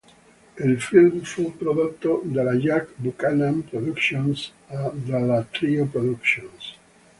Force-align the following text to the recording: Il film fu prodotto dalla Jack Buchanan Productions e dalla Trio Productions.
Il 0.57 0.81
film 0.81 1.21
fu 1.21 1.55
prodotto 1.55 2.21
dalla 2.23 2.53
Jack 2.53 2.93
Buchanan 2.95 3.63
Productions 3.63 4.51
e 4.67 4.89
dalla 4.95 5.43
Trio 5.47 5.85
Productions. 5.85 6.75